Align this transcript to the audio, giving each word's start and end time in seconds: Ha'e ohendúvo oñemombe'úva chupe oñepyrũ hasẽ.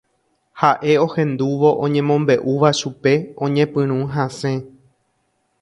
Ha'e 0.61 0.93
ohendúvo 1.05 1.69
oñemombe'úva 1.87 2.69
chupe 2.79 3.13
oñepyrũ 3.49 3.99
hasẽ. 4.13 4.55